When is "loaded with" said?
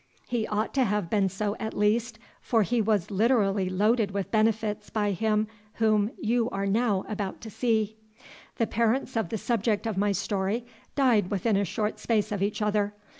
3.69-4.31